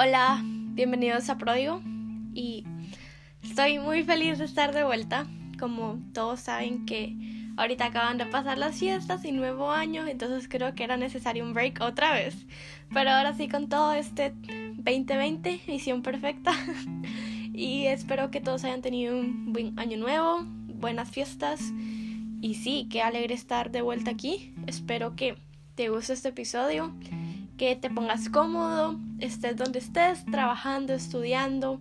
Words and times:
Hola, 0.00 0.40
bienvenidos 0.44 1.28
a 1.28 1.38
Pródigo 1.38 1.82
y 2.32 2.64
estoy 3.42 3.80
muy 3.80 4.04
feliz 4.04 4.38
de 4.38 4.44
estar 4.44 4.72
de 4.72 4.84
vuelta. 4.84 5.26
Como 5.58 5.98
todos 6.14 6.38
saben 6.38 6.86
que 6.86 7.16
ahorita 7.56 7.86
acaban 7.86 8.16
de 8.16 8.24
pasar 8.26 8.58
las 8.58 8.78
fiestas 8.78 9.24
y 9.24 9.32
nuevo 9.32 9.72
año, 9.72 10.06
entonces 10.06 10.46
creo 10.48 10.76
que 10.76 10.84
era 10.84 10.96
necesario 10.96 11.42
un 11.42 11.52
break 11.52 11.80
otra 11.80 12.12
vez. 12.12 12.46
Pero 12.94 13.10
ahora 13.10 13.34
sí 13.34 13.48
con 13.48 13.68
todo 13.68 13.92
este 13.92 14.34
2020, 14.76 15.62
misión 15.66 16.02
perfecta. 16.02 16.52
y 17.52 17.86
espero 17.86 18.30
que 18.30 18.40
todos 18.40 18.62
hayan 18.62 18.82
tenido 18.82 19.18
un 19.18 19.52
buen 19.52 19.76
año 19.80 19.98
nuevo, 19.98 20.44
buenas 20.44 21.10
fiestas. 21.10 21.72
Y 22.40 22.54
sí, 22.54 22.86
qué 22.88 23.02
alegre 23.02 23.34
estar 23.34 23.72
de 23.72 23.82
vuelta 23.82 24.12
aquí. 24.12 24.54
Espero 24.68 25.16
que 25.16 25.34
te 25.74 25.88
guste 25.88 26.12
este 26.12 26.28
episodio 26.28 26.94
que 27.58 27.74
te 27.74 27.90
pongas 27.90 28.28
cómodo, 28.28 28.98
estés 29.18 29.56
donde 29.56 29.80
estés, 29.80 30.24
trabajando, 30.26 30.94
estudiando, 30.94 31.80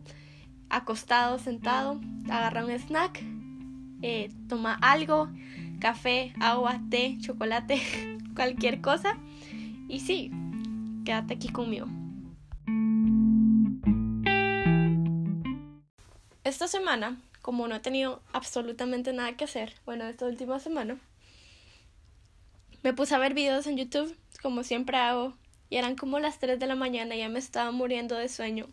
acostado, 0.69 1.37
sentado, 1.37 2.01
agarra 2.25 2.65
un 2.65 2.71
snack, 2.71 3.23
eh, 4.01 4.29
toma 4.49 4.73
algo, 4.81 5.29
café, 5.79 6.33
agua, 6.41 6.81
té, 6.89 7.17
chocolate, 7.21 7.79
cualquier 8.35 8.81
cosa. 8.81 9.17
Y 9.87 9.99
sí, 9.99 10.31
quédate 11.05 11.35
aquí 11.35 11.49
conmigo. 11.49 11.85
Esta 16.43 16.67
semana, 16.67 17.21
como 17.43 17.67
no 17.67 17.75
he 17.75 17.79
tenido 17.81 18.23
absolutamente 18.33 19.13
nada 19.13 19.37
que 19.37 19.43
hacer, 19.43 19.75
bueno, 19.85 20.05
esta 20.05 20.25
última 20.25 20.59
semana, 20.59 20.97
me 22.81 22.93
puse 22.93 23.13
a 23.13 23.19
ver 23.19 23.35
videos 23.35 23.67
en 23.67 23.77
YouTube, 23.77 24.17
como 24.41 24.63
siempre 24.63 24.97
hago, 24.97 25.33
y 25.69 25.77
eran 25.77 25.95
como 25.95 26.19
las 26.19 26.39
3 26.39 26.59
de 26.59 26.67
la 26.67 26.75
mañana, 26.75 27.15
ya 27.15 27.29
me 27.29 27.39
estaba 27.39 27.71
muriendo 27.71 28.15
de 28.15 28.29
sueño. 28.29 28.67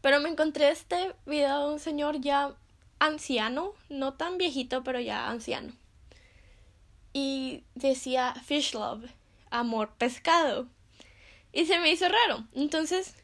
Pero 0.00 0.20
me 0.20 0.28
encontré 0.28 0.70
este 0.70 1.14
video 1.26 1.66
de 1.68 1.74
un 1.74 1.80
señor 1.80 2.20
ya 2.20 2.54
anciano, 2.98 3.72
no 3.88 4.14
tan 4.14 4.36
viejito, 4.36 4.82
pero 4.82 4.98
ya 5.00 5.28
anciano. 5.28 5.72
Y 7.12 7.62
decía 7.74 8.34
fish 8.44 8.74
love, 8.74 9.04
amor 9.50 9.94
pescado. 9.96 10.66
Y 11.52 11.66
se 11.66 11.78
me 11.78 11.92
hizo 11.92 12.06
raro. 12.08 12.44
Entonces, 12.54 13.14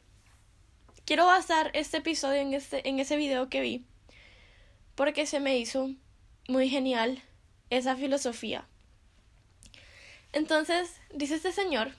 quiero 1.05 1.27
basar 1.27 1.70
este 1.75 1.97
episodio 1.97 2.41
en, 2.41 2.55
este, 2.55 2.88
en 2.88 3.00
ese 3.00 3.16
video 3.16 3.48
que 3.48 3.60
vi. 3.60 3.84
Porque 4.94 5.27
se 5.27 5.41
me 5.41 5.58
hizo 5.58 5.91
muy 6.47 6.69
genial 6.69 7.22
esa 7.70 7.97
filosofía. 7.97 8.66
Entonces, 10.33 11.00
dice 11.12 11.36
este 11.36 11.53
señor 11.53 11.92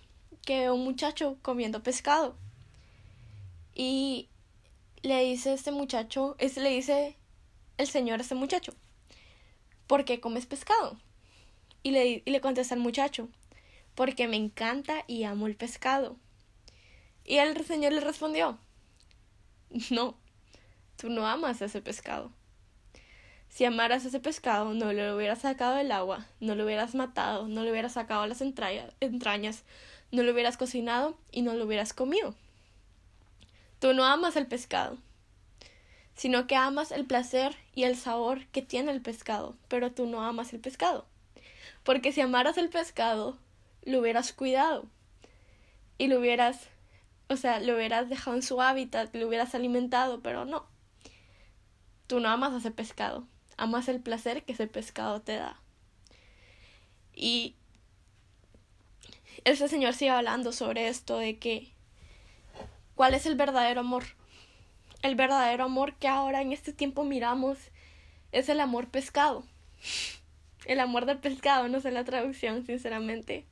que 0.46 0.70
un 0.70 0.84
muchacho 0.84 1.38
comiendo 1.42 1.84
pescado. 1.84 2.36
Y 3.74 4.30
le 5.02 5.24
dice 5.24 5.54
este 5.54 5.72
muchacho, 5.72 6.36
es, 6.40 6.58
le 6.58 6.70
dice 6.70 7.16
el 7.78 7.88
señor 7.88 8.20
a 8.20 8.22
este 8.24 8.36
muchacho, 8.36 8.74
¿por 9.88 10.06
qué 10.06 10.20
comes 10.20 10.46
pescado? 10.46 10.98
Y 11.84 11.92
le, 11.92 12.24
y 12.26 12.32
le 12.32 12.42
contesta 12.42 12.76
el 12.76 12.82
muchacho, 12.82 13.30
porque 13.96 14.28
me 14.28 14.36
encanta 14.36 15.04
y 15.08 15.24
amo 15.24 15.48
el 15.48 15.56
pescado. 15.56 16.18
Y 17.24 17.38
el 17.38 17.66
señor 17.66 17.94
le 17.94 18.02
respondió, 18.02 18.60
no, 19.92 20.18
tú 20.98 21.10
no 21.10 21.28
amas 21.28 21.62
ese 21.62 21.82
pescado. 21.82 22.32
Si 23.50 23.66
amaras 23.66 24.06
ese 24.06 24.20
pescado, 24.20 24.74
no 24.74 24.94
lo 24.94 25.16
hubieras 25.16 25.40
sacado 25.40 25.76
del 25.76 25.92
agua, 25.92 26.28
no 26.40 26.56
lo 26.56 26.66
hubieras 26.66 26.94
matado, 26.94 27.48
no 27.48 27.64
le 27.64 27.72
hubieras 27.72 27.94
sacado 27.94 28.28
las 28.28 28.42
entrañas, 28.42 29.64
no 30.12 30.24
lo 30.24 30.32
hubieras 30.32 30.58
cocinado 30.58 31.18
y 31.32 31.42
no 31.42 31.54
lo 31.54 31.66
hubieras 31.66 31.94
comido. 31.94 32.36
Tú 33.80 33.94
no 33.94 34.06
amas 34.06 34.36
el 34.36 34.48
pescado, 34.48 34.98
sino 36.16 36.48
que 36.48 36.56
amas 36.56 36.92
el 36.92 37.06
placer 37.06 37.56
y 37.76 37.83
el 37.83 37.95
sabor 37.95 38.45
que 38.48 38.61
tiene 38.61 38.92
el 38.92 39.02
pescado, 39.02 39.56
pero 39.67 39.92
tú 39.92 40.06
no 40.06 40.22
amas 40.23 40.52
el 40.54 40.60
pescado. 40.60 41.06
Porque 41.83 42.11
si 42.11 42.22
amaras 42.22 42.58
el 42.58 42.70
pescado, 42.70 43.38
lo 43.83 44.00
hubieras 44.00 44.33
cuidado 44.33 44.86
y 45.98 46.08
lo 46.08 46.20
hubieras, 46.20 46.67
o 47.30 47.38
sea, 47.38 47.60
lo 47.60 47.76
hubieras 47.76 48.10
dejado 48.10 48.36
en 48.36 48.44
su 48.44 48.62
hábitat, 48.62 49.16
lo 49.16 49.28
hubieras 49.28 49.56
alimentado, 49.56 50.22
pero 50.22 50.45
no. 50.45 50.66
Tú 52.08 52.20
no 52.20 52.30
amas 52.30 52.54
ese 52.54 52.72
pescado, 52.72 53.28
amas 53.56 53.88
el 53.88 54.02
placer 54.02 54.44
que 54.44 54.54
ese 54.54 54.67
pescado 54.67 55.22
te 55.22 55.36
da. 55.36 55.62
Y 57.14 57.56
ese 59.44 59.67
señor 59.67 59.94
sigue 59.94 60.12
hablando 60.12 60.52
sobre 60.52 60.88
esto 60.88 61.17
de 61.17 61.38
que 61.38 61.72
cuál 62.95 63.14
es 63.14 63.26
el 63.26 63.36
verdadero 63.36 63.82
amor. 63.82 64.04
El 65.02 65.16
verdadero 65.16 65.64
amor 65.64 65.95
que 65.95 66.08
ahora 66.08 66.42
en 66.42 66.52
este 66.52 66.73
tiempo 66.73 67.04
miramos 67.04 67.58
es 68.32 68.50
el 68.50 68.60
amor 68.60 68.89
pescado. 68.89 69.44
El 70.66 70.80
amor 70.80 71.06
del 71.06 71.18
pescado, 71.18 71.68
no 71.70 71.80
sé 71.80 71.92
la 71.92 72.04
traducción, 72.04 72.66
sinceramente. 72.66 73.45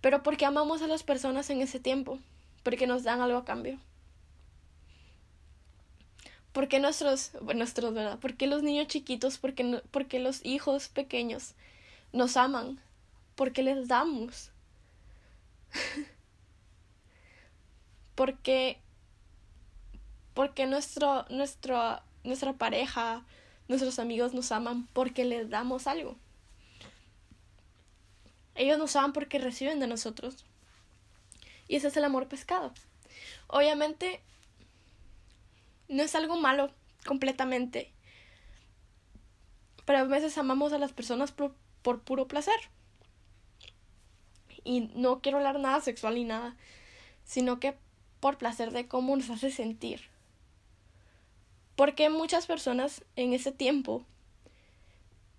Pero 0.00 0.22
porque 0.22 0.44
amamos 0.44 0.82
a 0.82 0.88
las 0.88 1.02
personas 1.02 1.48
en 1.50 1.62
ese 1.62 1.80
tiempo, 1.80 2.18
porque 2.62 2.86
nos 2.86 3.04
dan 3.04 3.20
algo 3.20 3.38
a 3.38 3.44
cambio. 3.44 3.78
Porque 6.52 6.80
nuestros, 6.80 7.32
nuestros, 7.54 7.94
¿verdad? 7.94 8.18
Porque 8.20 8.46
los 8.46 8.62
niños 8.62 8.88
chiquitos, 8.88 9.38
porque, 9.38 9.82
porque 9.90 10.18
los 10.18 10.44
hijos 10.44 10.88
pequeños 10.88 11.54
nos 12.12 12.36
aman, 12.36 12.80
porque 13.36 13.62
les 13.62 13.86
damos. 13.86 14.50
porque 18.16 18.80
porque 20.36 20.66
nuestro, 20.66 21.24
nuestro, 21.30 22.02
nuestra 22.22 22.52
pareja, 22.52 23.24
nuestros 23.68 23.98
amigos 23.98 24.34
nos 24.34 24.52
aman 24.52 24.86
porque 24.92 25.24
les 25.24 25.48
damos 25.48 25.86
algo. 25.86 26.16
Ellos 28.54 28.76
nos 28.78 28.94
aman 28.96 29.14
porque 29.14 29.38
reciben 29.38 29.80
de 29.80 29.86
nosotros. 29.86 30.44
Y 31.68 31.76
ese 31.76 31.88
es 31.88 31.96
el 31.96 32.04
amor 32.04 32.28
pescado. 32.28 32.74
Obviamente, 33.46 34.20
no 35.88 36.02
es 36.02 36.14
algo 36.14 36.36
malo 36.36 36.70
completamente. 37.06 37.90
Pero 39.86 40.00
a 40.00 40.04
veces 40.04 40.36
amamos 40.36 40.74
a 40.74 40.78
las 40.78 40.92
personas 40.92 41.32
por, 41.32 41.54
por 41.80 42.02
puro 42.02 42.28
placer 42.28 42.60
y 44.66 44.90
no 44.94 45.20
quiero 45.20 45.38
hablar 45.38 45.58
nada 45.60 45.80
sexual 45.80 46.16
ni 46.16 46.24
nada, 46.24 46.56
sino 47.24 47.60
que 47.60 47.74
por 48.20 48.38
placer 48.38 48.72
de 48.72 48.88
cómo 48.88 49.16
nos 49.16 49.30
hace 49.30 49.50
sentir. 49.50 50.02
Porque 51.76 52.10
muchas 52.10 52.46
personas 52.46 53.04
en 53.16 53.32
ese 53.32 53.52
tiempo 53.52 54.04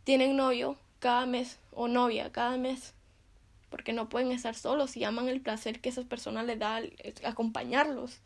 tienen 0.03 0.35
novio 0.35 0.77
cada 0.99 1.25
mes 1.25 1.59
o 1.71 1.87
novia 1.87 2.31
cada 2.31 2.57
mes 2.57 2.93
porque 3.69 3.93
no 3.93 4.09
pueden 4.09 4.31
estar 4.31 4.55
solos 4.55 4.95
y 4.97 5.03
aman 5.03 5.27
el 5.27 5.41
placer 5.41 5.81
que 5.81 5.89
esas 5.89 6.05
personas 6.05 6.45
les 6.45 6.59
da 6.59 6.81
acompañarlos. 7.23 8.19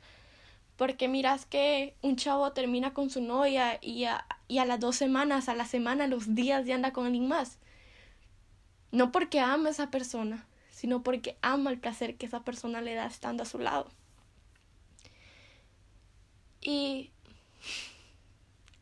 Porque 0.77 1.07
miras 1.07 1.45
que 1.45 1.95
un 2.01 2.15
chavo 2.15 2.51
termina 2.53 2.93
con 2.93 3.09
su 3.09 3.21
novia 3.21 3.77
y 3.81 4.05
a, 4.05 4.25
y 4.47 4.59
a 4.59 4.65
las 4.65 4.79
dos 4.79 4.95
semanas, 4.95 5.49
a 5.49 5.55
la 5.55 5.65
semana, 5.65 6.07
los 6.07 6.35
días 6.35 6.65
ya 6.65 6.75
anda 6.75 6.93
con 6.93 7.05
alguien 7.05 7.27
más. 7.27 7.57
No 8.91 9.11
porque 9.11 9.39
ama 9.39 9.69
a 9.69 9.71
esa 9.71 9.89
persona, 9.89 10.45
sino 10.81 11.03
porque 11.03 11.37
ama 11.43 11.69
el 11.69 11.79
placer 11.79 12.17
que 12.17 12.25
esa 12.25 12.39
persona 12.39 12.81
le 12.81 12.95
da 12.95 13.05
estando 13.05 13.43
a 13.43 13.45
su 13.45 13.59
lado. 13.59 13.87
Y 16.59 17.11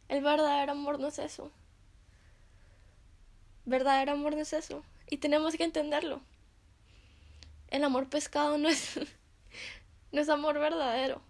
el 0.08 0.24
verdadero 0.24 0.72
amor 0.72 0.98
no 0.98 1.10
es 1.10 1.20
eso. 1.20 1.52
Verdadero 3.66 4.14
amor 4.14 4.34
no 4.34 4.40
es 4.40 4.54
eso. 4.54 4.82
Y 5.10 5.18
tenemos 5.18 5.58
que 5.58 5.66
entenderlo. 5.66 6.22
El 7.68 7.84
amor 7.84 8.07
pescado 8.07 8.57
no 8.57 8.69
es, 8.69 8.98
no 10.13 10.22
es 10.22 10.30
amor 10.30 10.57
verdadero. 10.57 11.22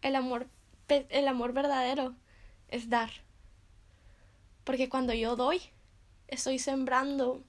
El 0.00 0.16
amor, 0.16 0.48
el 0.88 1.28
amor 1.28 1.52
verdadero 1.52 2.16
es 2.66 2.90
dar. 2.90 3.12
Porque 4.64 4.88
cuando 4.88 5.14
yo 5.14 5.36
doy, 5.36 5.62
estoy 6.26 6.58
sembrando 6.58 7.44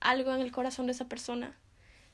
algo 0.00 0.34
en 0.34 0.40
el 0.40 0.52
corazón 0.52 0.86
de 0.86 0.92
esa 0.92 1.08
persona. 1.08 1.56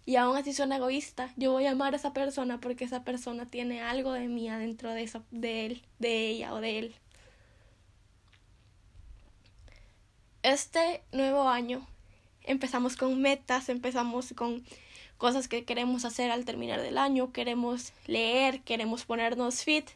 Y 0.05 0.17
aún 0.17 0.37
así 0.37 0.53
suena 0.53 0.77
egoísta, 0.77 1.33
yo 1.37 1.53
voy 1.53 1.67
a 1.67 1.73
amar 1.73 1.93
a 1.93 1.97
esa 1.97 2.13
persona 2.13 2.61
porque 2.61 2.85
esa 2.85 3.03
persona 3.03 3.47
tiene 3.47 3.83
algo 3.83 4.13
de 4.13 4.29
mí 4.29 4.49
adentro 4.49 4.93
de, 4.93 5.11
de 5.33 5.67
él, 5.67 5.83
de 5.99 6.29
ella 6.29 6.55
o 6.55 6.61
de 6.61 6.79
él. 6.79 6.95
Este 10.43 11.03
nuevo 11.11 11.49
año 11.49 11.85
empezamos 12.45 12.97
con 12.97 13.21
metas, 13.21 13.69
empezamos 13.69 14.33
con 14.37 14.65
cosas 15.19 15.49
que 15.49 15.65
queremos 15.65 16.05
hacer 16.05 16.31
al 16.31 16.45
terminar 16.45 16.81
del 16.83 16.99
año, 16.99 17.33
queremos 17.33 17.93
leer, 18.07 18.61
queremos 18.63 19.05
ponernos 19.05 19.65
fit, 19.65 19.89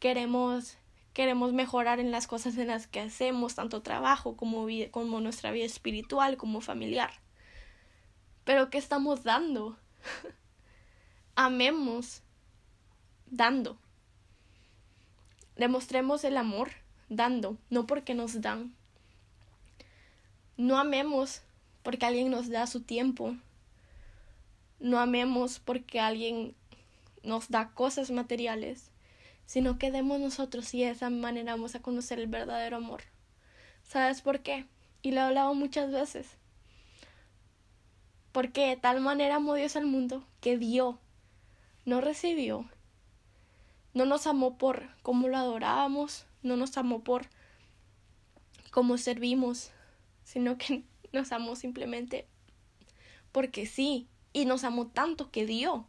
queremos 0.00 0.76
queremos 1.16 1.54
mejorar 1.54 1.98
en 1.98 2.10
las 2.10 2.26
cosas 2.26 2.58
en 2.58 2.66
las 2.66 2.86
que 2.86 3.00
hacemos, 3.00 3.54
tanto 3.54 3.80
trabajo 3.80 4.36
como, 4.36 4.66
como 4.90 5.18
nuestra 5.22 5.50
vida 5.50 5.64
espiritual, 5.64 6.36
como 6.36 6.60
familiar. 6.60 7.10
Pero 8.44 8.68
¿qué 8.68 8.76
estamos 8.76 9.24
dando? 9.24 9.78
amemos 11.34 12.20
dando. 13.30 13.78
Demostremos 15.56 16.22
el 16.22 16.36
amor 16.36 16.72
dando, 17.08 17.56
no 17.70 17.86
porque 17.86 18.12
nos 18.12 18.42
dan. 18.42 18.74
No 20.58 20.78
amemos 20.78 21.40
porque 21.82 22.04
alguien 22.04 22.30
nos 22.30 22.50
da 22.50 22.66
su 22.66 22.82
tiempo. 22.82 23.34
No 24.80 24.98
amemos 24.98 25.60
porque 25.60 25.98
alguien 25.98 26.54
nos 27.22 27.48
da 27.48 27.70
cosas 27.70 28.10
materiales, 28.10 28.90
sino 29.46 29.78
que 29.78 29.90
demos 29.90 30.20
nosotros 30.20 30.72
y 30.74 30.82
de 30.82 30.90
esa 30.90 31.08
manera 31.10 31.52
vamos 31.52 31.74
a 31.74 31.80
conocer 31.80 32.18
el 32.18 32.26
verdadero 32.26 32.76
amor. 32.76 33.02
¿Sabes 33.82 34.20
por 34.20 34.40
qué? 34.40 34.66
Y 35.02 35.12
lo 35.12 35.20
he 35.20 35.24
hablado 35.24 35.54
muchas 35.54 35.90
veces. 35.90 36.36
Porque 38.32 38.66
de 38.66 38.76
tal 38.76 39.00
manera 39.00 39.36
amó 39.36 39.54
Dios 39.54 39.76
al 39.76 39.86
mundo 39.86 40.26
que 40.40 40.58
dio, 40.58 40.98
no 41.84 42.00
recibió. 42.00 42.68
No 43.94 44.04
nos 44.04 44.26
amó 44.26 44.58
por 44.58 44.90
cómo 45.02 45.28
lo 45.28 45.38
adorábamos, 45.38 46.26
no 46.42 46.56
nos 46.56 46.76
amó 46.76 47.02
por 47.02 47.28
cómo 48.70 48.98
servimos, 48.98 49.70
sino 50.24 50.58
que 50.58 50.84
nos 51.12 51.32
amó 51.32 51.56
simplemente 51.56 52.26
porque 53.36 53.66
sí, 53.66 54.08
y 54.32 54.46
nos 54.46 54.64
amó 54.64 54.86
tanto 54.86 55.30
que 55.30 55.44
dio. 55.44 55.86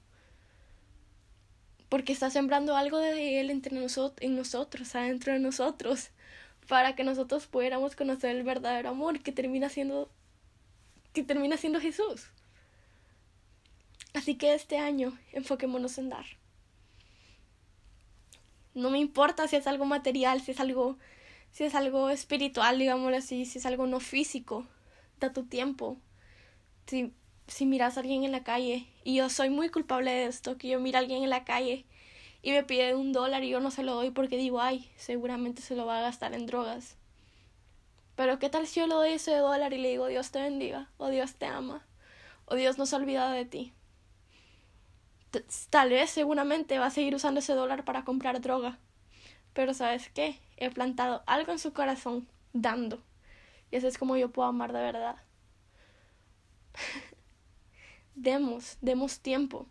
Porque 1.89 2.13
está 2.13 2.29
sembrando 2.29 2.75
algo 2.75 2.99
de 2.99 3.39
Él 3.39 3.49
entre 3.49 3.79
nosotros, 3.79 4.21
en 4.21 4.35
nosotros, 4.35 4.93
adentro 4.95 5.33
de 5.33 5.39
nosotros, 5.39 6.09
para 6.67 6.95
que 6.95 7.03
nosotros 7.03 7.47
pudiéramos 7.47 7.95
conocer 7.95 8.35
el 8.35 8.43
verdadero 8.43 8.89
amor 8.89 9.21
que 9.21 9.31
termina 9.31 9.69
siendo, 9.69 10.09
que 11.13 11.23
termina 11.23 11.57
siendo 11.57 11.79
Jesús. 11.79 12.27
Así 14.13 14.35
que 14.35 14.53
este 14.53 14.77
año 14.77 15.17
enfoquémonos 15.31 15.97
en 15.97 16.09
dar. 16.09 16.25
No 18.73 18.89
me 18.89 18.99
importa 18.99 19.47
si 19.47 19.55
es 19.55 19.67
algo 19.67 19.85
material, 19.85 20.41
si 20.41 20.51
es 20.51 20.59
algo, 20.59 20.97
si 21.51 21.63
es 21.63 21.73
algo 21.73 22.09
espiritual, 22.09 22.77
digámoslo 22.77 23.17
así, 23.17 23.45
si 23.45 23.59
es 23.59 23.65
algo 23.65 23.87
no 23.87 23.99
físico. 23.99 24.67
Da 25.19 25.33
tu 25.33 25.45
tiempo. 25.45 25.97
Si, 26.85 27.13
si 27.47 27.65
miras 27.65 27.97
a 27.97 28.01
alguien 28.01 28.23
en 28.23 28.31
la 28.31 28.43
calle, 28.43 28.87
y 29.03 29.15
yo 29.15 29.29
soy 29.29 29.49
muy 29.49 29.69
culpable 29.69 30.11
de 30.11 30.25
esto, 30.25 30.57
que 30.57 30.67
yo 30.69 30.79
miro 30.79 30.97
a 30.97 31.01
alguien 31.01 31.23
en 31.23 31.29
la 31.29 31.43
calle 31.43 31.85
y 32.41 32.51
me 32.51 32.63
pide 32.63 32.95
un 32.95 33.13
dólar 33.13 33.43
y 33.43 33.49
yo 33.49 33.59
no 33.59 33.71
se 33.71 33.83
lo 33.83 33.95
doy 33.95 34.11
porque 34.11 34.37
digo, 34.37 34.61
ay, 34.61 34.89
seguramente 34.95 35.61
se 35.61 35.75
lo 35.75 35.85
va 35.85 35.99
a 35.99 36.01
gastar 36.01 36.33
en 36.33 36.45
drogas. 36.45 36.95
Pero 38.15 38.39
¿qué 38.39 38.49
tal 38.49 38.67
si 38.67 38.79
yo 38.79 38.87
le 38.87 38.93
doy 38.95 39.11
ese 39.11 39.35
dólar 39.35 39.73
y 39.73 39.77
le 39.77 39.89
digo 39.89 40.07
Dios 40.07 40.31
te 40.31 40.41
bendiga, 40.41 40.89
o 40.97 41.09
Dios 41.09 41.35
te 41.35 41.45
ama, 41.45 41.85
o 42.45 42.55
Dios 42.55 42.77
no 42.77 42.85
se 42.85 42.95
ha 42.95 42.99
olvidado 42.99 43.31
de 43.31 43.45
ti? 43.45 43.73
tal 45.69 45.89
vez 45.89 46.09
seguramente 46.09 46.79
va 46.79 46.87
a 46.87 46.91
seguir 46.91 47.13
usando 47.13 47.39
ese 47.39 47.53
dólar 47.53 47.83
para 47.85 48.03
comprar 48.03 48.41
droga. 48.41 48.79
Pero 49.53 49.73
sabes 49.73 50.09
qué? 50.09 50.39
He 50.57 50.69
plantado 50.71 51.23
algo 51.25 51.51
en 51.51 51.59
su 51.59 51.73
corazón 51.73 52.27
dando. 52.53 53.01
Y 53.71 53.77
así 53.77 53.87
es 53.87 53.97
como 53.97 54.17
yo 54.17 54.31
puedo 54.31 54.47
amar 54.47 54.73
de 54.73 54.81
verdad. 54.81 55.17
demos, 58.17 58.77
demos 58.81 59.19
tiempo. 59.19 59.65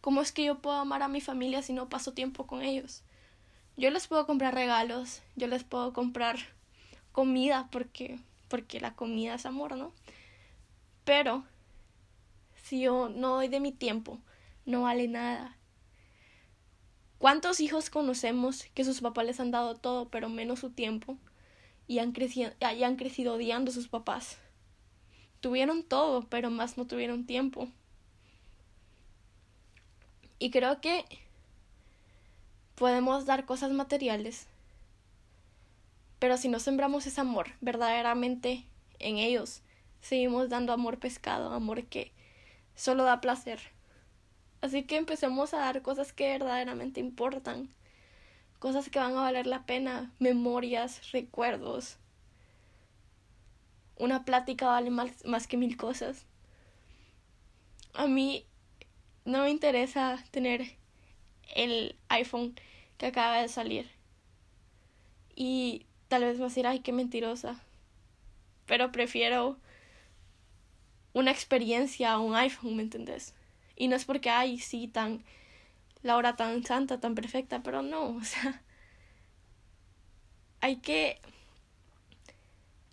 ¿Cómo 0.00 0.22
es 0.22 0.32
que 0.32 0.44
yo 0.44 0.60
puedo 0.60 0.76
amar 0.76 1.02
a 1.02 1.08
mi 1.08 1.20
familia 1.20 1.60
si 1.60 1.72
no 1.72 1.88
paso 1.88 2.12
tiempo 2.14 2.46
con 2.46 2.62
ellos? 2.62 3.02
Yo 3.76 3.90
les 3.90 4.06
puedo 4.06 4.26
comprar 4.26 4.54
regalos, 4.54 5.22
yo 5.36 5.46
les 5.48 5.64
puedo 5.64 5.92
comprar 5.92 6.38
comida 7.12 7.68
porque 7.70 8.18
porque 8.48 8.80
la 8.80 8.94
comida 8.94 9.34
es 9.34 9.44
amor, 9.44 9.76
¿no? 9.76 9.92
Pero 11.04 11.44
si 12.62 12.80
yo 12.80 13.08
no 13.08 13.34
doy 13.34 13.48
de 13.48 13.60
mi 13.60 13.72
tiempo, 13.72 14.18
no 14.64 14.82
vale 14.82 15.06
nada. 15.06 15.56
¿Cuántos 17.18 17.60
hijos 17.60 17.90
conocemos 17.90 18.64
que 18.74 18.84
sus 18.84 19.00
papás 19.00 19.26
les 19.26 19.40
han 19.40 19.50
dado 19.50 19.74
todo, 19.74 20.08
pero 20.08 20.28
menos 20.28 20.60
su 20.60 20.70
tiempo? 20.70 21.18
Y 21.86 21.98
han, 21.98 22.12
crecido, 22.12 22.52
y 22.60 22.82
han 22.84 22.96
crecido 22.96 23.34
odiando 23.34 23.70
a 23.70 23.74
sus 23.74 23.88
papás. 23.88 24.38
Tuvieron 25.40 25.82
todo, 25.82 26.26
pero 26.28 26.50
más 26.50 26.76
no 26.76 26.86
tuvieron 26.86 27.26
tiempo. 27.26 27.68
Y 30.38 30.50
creo 30.50 30.80
que 30.80 31.04
podemos 32.74 33.26
dar 33.26 33.44
cosas 33.44 33.72
materiales, 33.72 34.46
pero 36.18 36.36
si 36.36 36.48
no 36.48 36.60
sembramos 36.60 37.06
ese 37.06 37.20
amor 37.20 37.48
verdaderamente 37.60 38.64
en 38.98 39.18
ellos, 39.18 39.62
seguimos 40.00 40.48
dando 40.48 40.72
amor 40.72 40.98
pescado, 40.98 41.52
amor 41.52 41.84
que 41.84 42.12
solo 42.74 43.02
da 43.02 43.20
placer. 43.20 43.60
Así 44.60 44.84
que 44.84 44.96
empecemos 44.96 45.54
a 45.54 45.58
dar 45.58 45.82
cosas 45.82 46.12
que 46.12 46.28
verdaderamente 46.28 47.00
importan, 47.00 47.68
cosas 48.58 48.90
que 48.90 48.98
van 48.98 49.16
a 49.16 49.22
valer 49.22 49.46
la 49.46 49.64
pena, 49.66 50.12
memorias, 50.18 51.12
recuerdos. 51.12 51.98
Una 53.98 54.24
plática 54.24 54.66
vale 54.66 54.90
más, 54.90 55.24
más 55.24 55.46
que 55.46 55.56
mil 55.56 55.76
cosas. 55.76 56.26
A 57.94 58.06
mí 58.06 58.44
no 59.24 59.42
me 59.42 59.50
interesa 59.50 60.22
tener 60.30 60.76
el 61.54 61.96
iPhone 62.08 62.54
que 62.96 63.06
acaba 63.06 63.40
de 63.42 63.48
salir. 63.48 63.90
Y 65.34 65.86
tal 66.08 66.24
vez 66.24 66.40
va 66.40 66.46
a 66.46 66.48
decir, 66.48 66.66
ay, 66.66 66.80
qué 66.80 66.92
mentirosa. 66.92 67.60
Pero 68.66 68.92
prefiero 68.92 69.58
una 71.12 71.30
experiencia 71.30 72.12
a 72.12 72.18
un 72.18 72.36
iPhone, 72.36 72.76
¿me 72.76 72.82
entendés? 72.82 73.34
Y 73.76 73.88
no 73.88 73.96
es 73.96 74.04
porque, 74.04 74.30
ay, 74.30 74.58
sí, 74.58 74.88
tan, 74.88 75.24
la 76.02 76.16
hora 76.16 76.36
tan 76.36 76.64
santa, 76.64 77.00
tan 77.00 77.14
perfecta, 77.14 77.62
pero 77.62 77.82
no, 77.82 78.08
o 78.16 78.24
sea, 78.24 78.62
hay 80.60 80.76
que, 80.76 81.20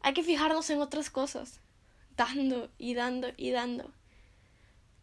hay 0.06 0.14
que 0.14 0.22
fijarnos 0.22 0.70
en 0.70 0.82
otras 0.82 1.10
cosas, 1.10 1.62
dando 2.16 2.70
y 2.78 2.94
dando 2.94 3.30
y 3.38 3.50
dando. 3.50 3.92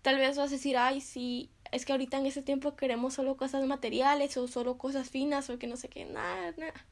Tal 0.03 0.17
vez 0.17 0.37
vas 0.37 0.51
a 0.51 0.55
decir, 0.55 0.77
ay, 0.77 1.01
sí, 1.01 1.51
es 1.73 1.85
que 1.85 1.93
ahorita 1.93 2.19
en 2.19 2.27
ese 2.27 2.43
tiempo 2.43 2.77
queremos 2.77 3.15
solo 3.15 3.37
cosas 3.37 3.67
materiales 3.67 4.37
o 4.37 4.47
solo 4.47 4.79
cosas 4.79 5.11
finas 5.11 5.51
o 5.51 5.59
que 5.59 5.67
no 5.67 5.77
sé 5.77 5.89
qué, 5.89 6.05
nada, 6.05 6.53
nada 6.57 6.87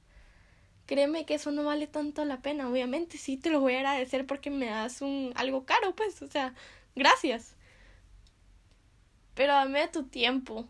créeme 0.90 1.24
que 1.24 1.34
eso 1.34 1.52
no 1.52 1.62
vale 1.62 1.86
tanto 1.86 2.24
la 2.24 2.42
pena. 2.42 2.68
Obviamente 2.68 3.16
sí 3.16 3.36
te 3.36 3.50
lo 3.50 3.60
voy 3.60 3.74
a 3.74 3.76
agradecer 3.76 4.26
porque 4.26 4.50
me 4.50 4.66
das 4.66 5.02
un 5.02 5.32
algo 5.36 5.64
caro, 5.64 5.94
pues, 5.94 6.20
o 6.20 6.26
sea, 6.26 6.52
gracias. 6.96 7.54
Pero 9.36 9.52
dame 9.52 9.86
tu 9.86 10.02
tiempo. 10.02 10.66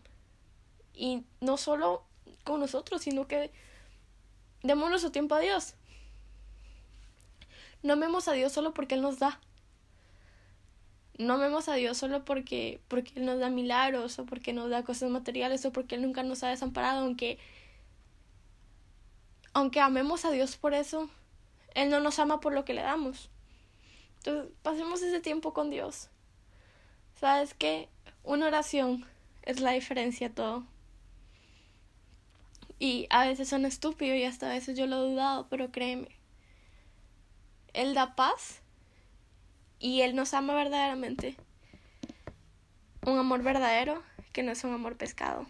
Y 0.93 1.23
no 1.39 1.57
solo 1.57 2.03
con 2.43 2.59
nosotros, 2.59 3.01
sino 3.01 3.27
que 3.27 3.49
démonos 4.61 4.91
nuestro 4.91 5.11
tiempo 5.11 5.33
a 5.33 5.39
Dios. 5.39 5.73
No 7.83 7.93
amemos 7.93 8.27
a 8.27 8.33
Dios 8.33 8.51
solo 8.51 8.73
porque 8.73 8.95
Él 8.95 9.01
nos 9.01 9.19
da. 9.19 9.39
No 11.17 11.33
amemos 11.33 11.69
a 11.69 11.75
Dios 11.75 11.97
solo 11.97 12.25
porque, 12.25 12.81
porque 12.87 13.11
Él 13.15 13.25
nos 13.25 13.39
da 13.39 13.49
milagros 13.49 14.17
o 14.19 14.25
porque 14.25 14.53
nos 14.53 14.69
da 14.69 14.83
cosas 14.83 15.09
materiales 15.09 15.65
o 15.65 15.71
porque 15.71 15.95
Él 15.95 16.01
nunca 16.01 16.23
nos 16.23 16.43
ha 16.43 16.49
desamparado, 16.49 17.01
aunque 17.01 17.37
aunque 19.53 19.81
amemos 19.81 20.25
a 20.25 20.31
Dios 20.31 20.55
por 20.55 20.73
eso, 20.73 21.09
Él 21.75 21.89
no 21.89 21.99
nos 21.99 22.19
ama 22.19 22.39
por 22.39 22.53
lo 22.53 22.63
que 22.65 22.73
le 22.73 22.81
damos. 22.81 23.29
Entonces, 24.17 24.51
pasemos 24.61 25.01
ese 25.01 25.19
tiempo 25.19 25.53
con 25.53 25.69
Dios. 25.69 26.09
¿Sabes 27.19 27.53
qué? 27.53 27.89
Una 28.23 28.47
oración 28.47 29.05
es 29.41 29.59
la 29.59 29.71
diferencia 29.71 30.33
todo. 30.33 30.63
Y 32.79 33.07
a 33.09 33.25
veces 33.25 33.49
son 33.49 33.65
estúpido 33.65 34.15
y 34.15 34.23
hasta 34.23 34.49
a 34.49 34.53
veces 34.53 34.77
yo 34.77 34.87
lo 34.87 34.97
he 34.97 35.11
dudado, 35.11 35.47
pero 35.49 35.71
créeme. 35.71 36.20
Él 37.73 37.93
da 37.93 38.15
paz 38.15 38.61
y 39.79 40.01
Él 40.01 40.15
nos 40.15 40.33
ama 40.33 40.53
verdaderamente. 40.53 41.35
Un 43.05 43.17
amor 43.17 43.41
verdadero 43.41 44.03
que 44.31 44.43
no 44.43 44.51
es 44.51 44.63
un 44.63 44.73
amor 44.73 44.97
pescado. 44.97 45.45